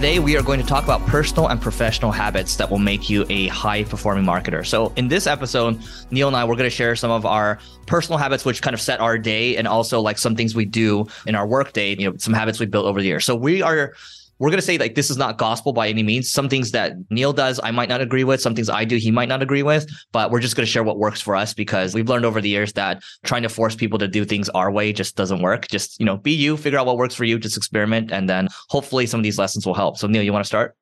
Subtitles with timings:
[0.00, 3.26] Today, we are going to talk about personal and professional habits that will make you
[3.28, 4.66] a high performing marketer.
[4.66, 5.78] So, in this episode,
[6.10, 8.80] Neil and I, we're going to share some of our personal habits, which kind of
[8.80, 12.10] set our day, and also like some things we do in our work day, you
[12.10, 13.26] know, some habits we built over the years.
[13.26, 13.92] So, we are
[14.40, 16.30] we're going to say like this is not gospel by any means.
[16.30, 18.40] Some things that Neil does, I might not agree with.
[18.40, 19.86] Some things I do, he might not agree with.
[20.12, 22.48] But we're just going to share what works for us because we've learned over the
[22.48, 25.68] years that trying to force people to do things our way just doesn't work.
[25.68, 28.48] Just you know, be you, figure out what works for you, just experiment, and then
[28.70, 29.98] hopefully some of these lessons will help.
[29.98, 30.74] So Neil, you want to start?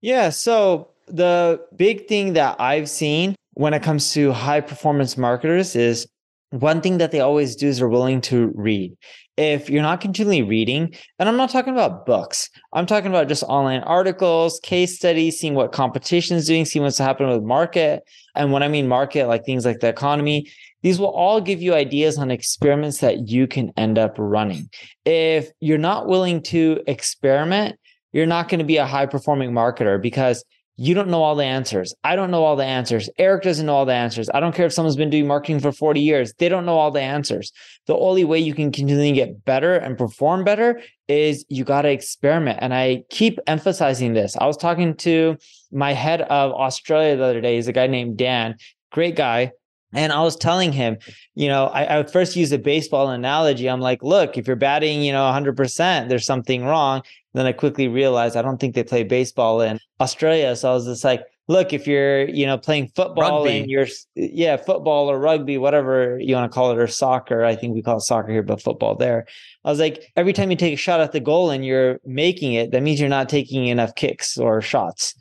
[0.00, 0.30] Yeah.
[0.30, 6.06] So the big thing that I've seen when it comes to high performance marketers is
[6.52, 8.96] one thing that they always do is they're willing to read
[9.36, 13.42] if you're not continually reading, and I'm not talking about books, I'm talking about just
[13.44, 18.02] online articles, case studies, seeing what competition is doing, seeing what's happening with market.
[18.34, 20.50] And when I mean market, like things like the economy,
[20.82, 24.68] these will all give you ideas on experiments that you can end up running.
[25.06, 27.78] If you're not willing to experiment,
[28.12, 30.44] you're not going to be a high performing marketer because
[30.76, 31.94] you don't know all the answers.
[32.02, 33.10] I don't know all the answers.
[33.18, 34.30] Eric doesn't know all the answers.
[34.32, 36.32] I don't care if someone's been doing marketing for 40 years.
[36.38, 37.52] They don't know all the answers.
[37.86, 41.90] The only way you can continually get better and perform better is you got to
[41.90, 42.58] experiment.
[42.62, 44.36] And I keep emphasizing this.
[44.36, 45.36] I was talking to
[45.70, 47.56] my head of Australia the other day.
[47.56, 48.56] He's a guy named Dan,
[48.90, 49.52] great guy.
[49.94, 50.96] And I was telling him,
[51.34, 53.68] you know, I, I first use a baseball analogy.
[53.68, 57.02] I'm like, look, if you're batting, you know, 100%, there's something wrong.
[57.34, 60.54] Then I quickly realized I don't think they play baseball in Australia.
[60.56, 63.60] So I was just like, look, if you're, you know, playing football rugby.
[63.60, 67.44] and you're, yeah, football or rugby, whatever you want to call it, or soccer.
[67.44, 69.26] I think we call it soccer here, but football there.
[69.64, 72.54] I was like, every time you take a shot at the goal and you're making
[72.54, 75.14] it, that means you're not taking enough kicks or shots.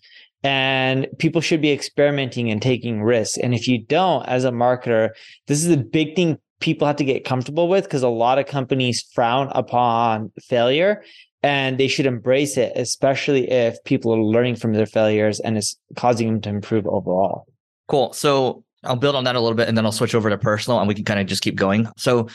[0.43, 3.37] And people should be experimenting and taking risks.
[3.37, 5.09] And if you don't, as a marketer,
[5.47, 8.45] this is a big thing people have to get comfortable with because a lot of
[8.45, 11.03] companies frown upon failure
[11.43, 15.77] and they should embrace it, especially if people are learning from their failures and it's
[15.95, 17.47] causing them to improve overall.
[17.87, 18.13] Cool.
[18.13, 20.79] So I'll build on that a little bit and then I'll switch over to personal
[20.79, 21.87] and we can kind of just keep going.
[21.97, 22.27] So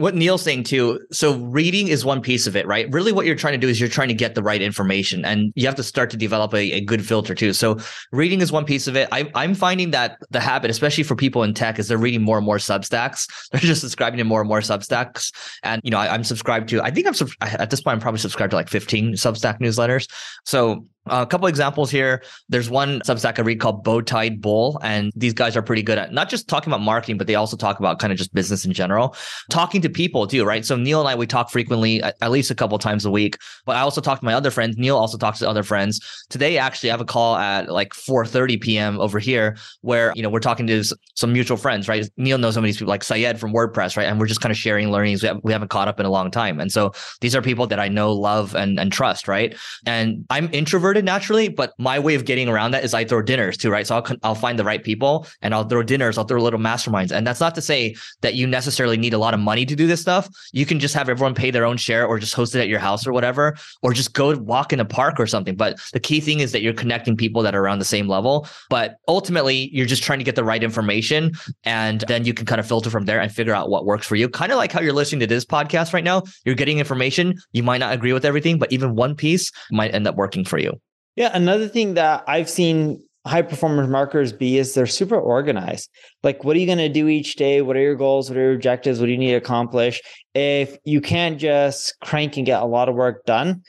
[0.00, 0.98] what Neil's saying too.
[1.12, 2.90] So reading is one piece of it, right?
[2.90, 5.52] Really, what you're trying to do is you're trying to get the right information, and
[5.56, 7.52] you have to start to develop a, a good filter too.
[7.52, 7.78] So
[8.10, 9.08] reading is one piece of it.
[9.12, 12.38] I, I'm finding that the habit, especially for people in tech, is they're reading more
[12.38, 13.26] and more Substacks.
[13.50, 16.82] They're just subscribing to more and more Substacks, and you know, I, am subscribed to.
[16.82, 17.94] I think I'm at this point.
[17.94, 20.10] I'm probably subscribed to like 15 Substack newsletters.
[20.46, 22.22] So a couple examples here.
[22.48, 26.12] There's one Substack I read called Bowtied Bull, and these guys are pretty good at
[26.12, 28.72] not just talking about marketing, but they also talk about kind of just business in
[28.72, 29.16] general,
[29.50, 30.64] talking to people too, right?
[30.64, 33.38] So Neil and I we talk frequently, at, least a couple times a week.
[33.66, 34.76] But I also talk to my other friends.
[34.76, 36.00] Neil also talks to other friends.
[36.28, 39.00] Today, actually, I have a call at like 4:30 p.m.
[39.00, 40.84] over here, where you know we're talking to
[41.14, 42.08] some mutual friends, right?
[42.18, 44.06] Neil knows some of these people, like Syed from WordPress, right?
[44.06, 45.22] And we're just kind of sharing learnings.
[45.22, 47.66] We, have, we haven't caught up in a long time, and so these are people
[47.68, 49.56] that I know, love, and and trust, right?
[49.86, 53.22] And I'm introverted introverted naturally, but my way of getting around that is I throw
[53.22, 53.86] dinners too, right?
[53.86, 57.10] So I'll I'll find the right people and I'll throw dinners, I'll throw little masterminds.
[57.10, 59.86] And that's not to say that you necessarily need a lot of money to do
[59.86, 60.28] this stuff.
[60.52, 62.78] You can just have everyone pay their own share or just host it at your
[62.78, 65.56] house or whatever, or just go walk in a park or something.
[65.56, 68.46] But the key thing is that you're connecting people that are around the same level.
[68.68, 71.32] But ultimately, you're just trying to get the right information
[71.64, 74.16] and then you can kind of filter from there and figure out what works for
[74.16, 74.28] you.
[74.28, 76.22] Kind of like how you're listening to this podcast right now.
[76.44, 77.38] You're getting information.
[77.52, 80.58] You might not agree with everything, but even one piece might end up working for
[80.58, 80.80] you.
[81.16, 85.90] Yeah, another thing that I've seen high performance marketers be is they're super organized.
[86.22, 87.60] Like, what are you going to do each day?
[87.60, 88.30] What are your goals?
[88.30, 88.98] What are your objectives?
[88.98, 90.00] What do you need to accomplish?
[90.34, 93.62] If you can't just crank and get a lot of work done,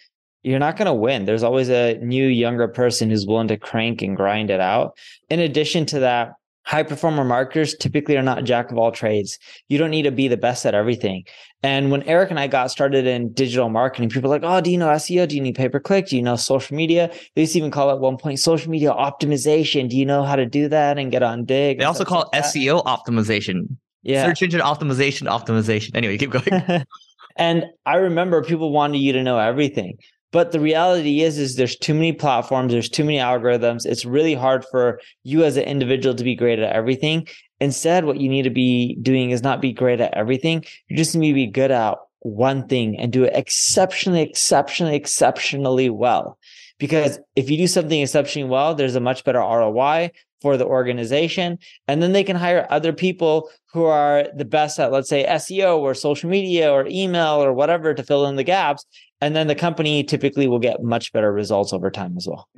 [0.44, 1.26] you're not going to win.
[1.26, 4.98] There's always a new, younger person who's willing to crank and grind it out.
[5.30, 9.38] In addition to that, high performer marketers typically are not jack of all trades.
[9.68, 11.24] You don't need to be the best at everything.
[11.64, 14.72] And when Eric and I got started in digital marketing, people were like, oh, do
[14.72, 15.28] you know SEO?
[15.28, 16.08] Do you need pay per click?
[16.08, 17.12] Do you know social media?
[17.36, 19.90] They used to even call it one point social media optimization.
[19.90, 21.80] Do you know how to do that and get on Digg?
[21.80, 23.78] They also call it SEO optimization.
[24.04, 24.26] Yeah.
[24.26, 25.96] Search engine optimization, optimization.
[25.96, 26.86] Anyway, keep going.
[27.36, 29.98] and I remember people wanted you to know everything.
[30.32, 33.86] But the reality is, is there's too many platforms, there's too many algorithms.
[33.86, 37.28] It's really hard for you as an individual to be great at everything.
[37.60, 40.64] Instead, what you need to be doing is not be great at everything.
[40.88, 45.90] You just need to be good at one thing and do it exceptionally, exceptionally, exceptionally
[45.90, 46.38] well.
[46.80, 50.12] Because if you do something exceptionally well, there's a much better ROI.
[50.42, 51.60] for the organization.
[51.88, 55.78] And then they can hire other people who are the best at, let's say, SEO
[55.78, 58.86] or social media or email or whatever to fill in the gaps.
[59.22, 62.50] And then the company typically will get much better results over time as well.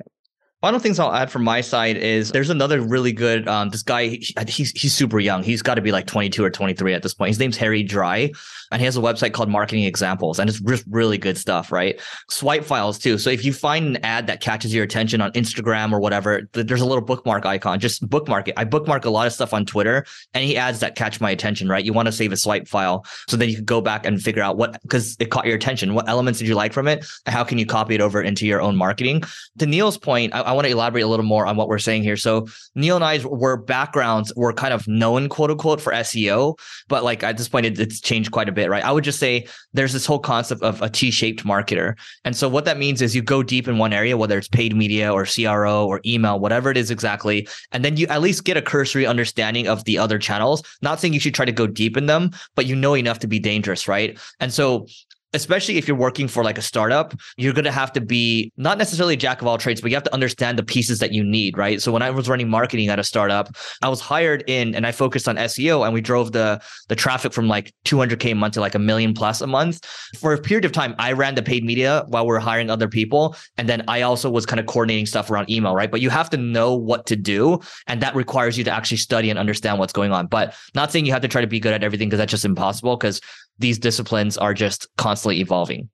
[0.64, 4.18] Final things I'll add from my side is there's another really good um, this guy
[4.48, 7.28] he's he's super young he's got to be like 22 or 23 at this point
[7.28, 8.30] his name's Harry Dry
[8.74, 12.00] and he has a website called Marketing Examples, and it's just really good stuff, right?
[12.28, 13.18] Swipe files too.
[13.18, 16.80] So if you find an ad that catches your attention on Instagram or whatever, there's
[16.80, 17.78] a little bookmark icon.
[17.78, 18.54] Just bookmark it.
[18.56, 21.84] I bookmark a lot of stuff on Twitter, any ads that catch my attention, right?
[21.84, 24.42] You want to save a swipe file so then you can go back and figure
[24.42, 25.94] out what because it caught your attention.
[25.94, 27.06] What elements did you like from it?
[27.26, 29.22] And how can you copy it over into your own marketing?
[29.58, 32.02] To Neil's point, I, I want to elaborate a little more on what we're saying
[32.02, 32.16] here.
[32.16, 36.58] So Neil and I were backgrounds were kind of known, quote unquote, for SEO,
[36.88, 38.84] but like at this point, it, it's changed quite a bit, right?
[38.84, 41.94] I would just say there's this whole concept of a T-shaped marketer.
[42.24, 44.74] And so what that means is you go deep in one area, whether it's paid
[44.74, 48.56] media or CRO or email, whatever it is exactly, and then you at least get
[48.56, 50.62] a cursory understanding of the other channels.
[50.82, 53.26] Not saying you should try to go deep in them, but you know enough to
[53.26, 54.18] be dangerous, right?
[54.40, 54.86] And so
[55.34, 58.78] especially if you're working for like a startup, you're going to have to be not
[58.78, 61.58] necessarily jack of all trades, but you have to understand the pieces that you need,
[61.58, 61.82] right?
[61.82, 64.92] So when I was running marketing at a startup, I was hired in and I
[64.92, 68.60] focused on SEO and we drove the the traffic from like 200k a month to
[68.60, 69.84] like a million plus a month.
[70.18, 72.88] For a period of time, I ran the paid media while we are hiring other
[72.88, 75.90] people and then I also was kind of coordinating stuff around email, right?
[75.90, 79.30] But you have to know what to do and that requires you to actually study
[79.30, 80.26] and understand what's going on.
[80.28, 82.44] But not saying you have to try to be good at everything because that's just
[82.44, 83.20] impossible because
[83.58, 85.88] these disciplines are just constantly evolving.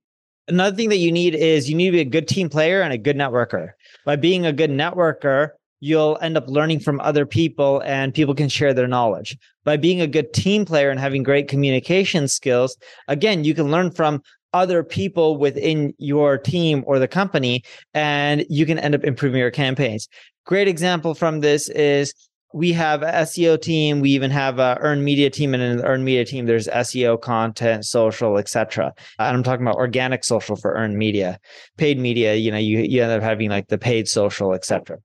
[0.48, 2.92] Another thing that you need is you need to be a good team player and
[2.92, 3.70] a good networker.
[4.04, 8.48] By being a good networker, you'll end up learning from other people and people can
[8.48, 9.36] share their knowledge.
[9.64, 12.76] By being a good team player and having great communication skills,
[13.08, 14.22] again, you can learn from
[14.52, 17.62] other people within your team or the company
[17.94, 20.08] and you can end up improving your campaigns.
[20.44, 22.12] Great example from this is
[22.52, 24.00] we have SEO team.
[24.00, 27.20] We even have a earned media team, and in the earned media team, there's SEO,
[27.20, 28.92] content, social, etc.
[29.18, 31.38] And I'm talking about organic social for earned media,
[31.76, 32.34] paid media.
[32.34, 34.98] You know, you you end up having like the paid social, etc.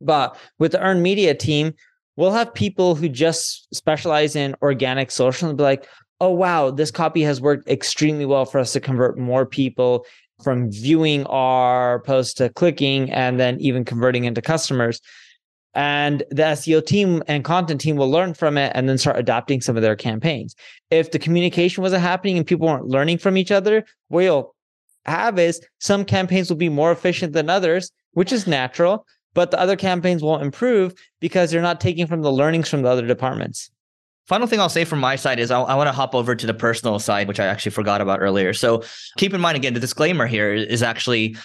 [0.00, 1.74] But with the earned media team,
[2.16, 5.86] we'll have people who just specialize in organic social and be like,
[6.20, 10.06] "Oh wow, this copy has worked extremely well for us to convert more people."
[10.44, 15.00] From viewing our post to clicking and then even converting into customers
[15.78, 19.60] and the SEO team and content team will learn from it and then start adapting
[19.60, 20.56] some of their campaigns.
[20.90, 24.56] If the communication wasn't happening and people weren't learning from each other, what you'll
[25.06, 29.60] have is some campaigns will be more efficient than others, which is natural, but the
[29.60, 33.70] other campaigns won't improve because they're not taking from the learnings from the other departments.
[34.26, 36.46] Final thing I'll say from my side is I, I want to hop over to
[36.46, 38.52] the personal side, which I actually forgot about earlier.
[38.52, 38.82] So
[39.16, 41.36] keep in mind again, the disclaimer here is actually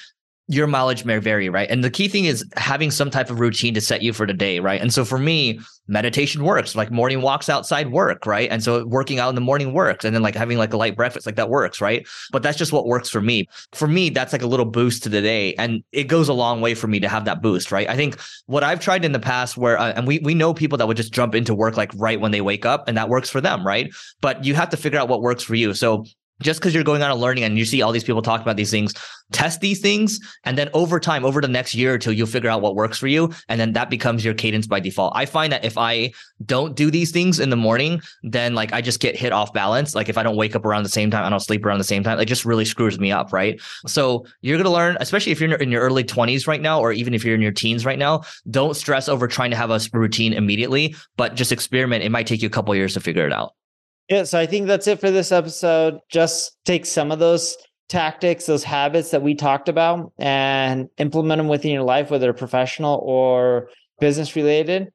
[0.48, 1.70] your mileage may vary, right?
[1.70, 4.34] And the key thing is having some type of routine to set you for the
[4.34, 4.82] day, right?
[4.82, 8.50] And so for me, meditation works, like morning walks outside work, right?
[8.52, 10.04] And so working out in the morning works.
[10.04, 12.06] And then like having like a light breakfast, like that works, right?
[12.32, 13.48] But that's just what works for me.
[13.72, 15.54] For me, that's like a little boost to the day.
[15.56, 17.90] And it goes a long way for me to have that boost, right?
[17.90, 20.78] I think what I've tried in the past where, uh, and we, we know people
[20.78, 23.30] that would just jump into work like right when they wake up and that works
[23.30, 23.94] for them, right?
[24.20, 25.74] But you have to figure out what works for you.
[25.74, 26.06] So
[26.44, 28.56] just because you're going on a learning and you see all these people talk about
[28.56, 28.94] these things,
[29.32, 30.20] test these things.
[30.44, 32.98] And then over time, over the next year or two, you'll figure out what works
[32.98, 33.32] for you.
[33.50, 35.14] And then that becomes your cadence by default.
[35.16, 36.12] I find that if I
[36.46, 39.96] don't do these things in the morning, then like I just get hit off balance.
[39.96, 41.84] Like if I don't wake up around the same time, I don't sleep around the
[41.84, 43.34] same time, it just really screws me up.
[43.34, 43.60] Right.
[43.88, 46.92] So you're going to learn, especially if you're in your early 20s right now, or
[46.92, 49.80] even if you're in your teens right now, don't stress over trying to have a
[49.94, 52.04] routine immediately, but just experiment.
[52.04, 53.54] It might take you a couple years to figure it out.
[54.10, 56.00] Yeah, so I think that's it for this episode.
[56.10, 57.56] Just take some of those
[57.90, 63.02] tactics, those habits that we talked about, and implement them within your life, whether professional
[63.04, 63.70] or
[64.00, 64.90] business related,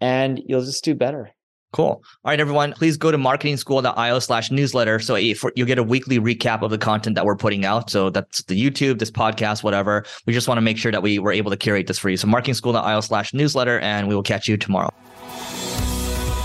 [0.00, 1.30] and you'll just do better.
[1.72, 1.86] Cool.
[1.86, 4.98] All right, everyone, please go to marketingschool.io slash newsletter.
[4.98, 7.90] So you'll get a weekly recap of the content that we're putting out.
[7.90, 10.04] So that's the YouTube, this podcast, whatever.
[10.24, 12.16] We just want to make sure that we were able to curate this for you.
[12.16, 14.94] So marketingschool.io slash newsletter, and we will catch you tomorrow.